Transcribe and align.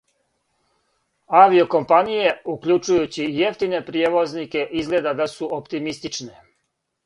Авио 1.39 1.65
компаније, 1.75 2.31
укључујући 2.55 3.27
и 3.27 3.43
јефтине 3.43 3.83
пријевознике, 3.93 4.67
изгледа 4.83 5.15
да 5.23 5.33
су 5.39 5.55
оптимистичне. 5.63 6.45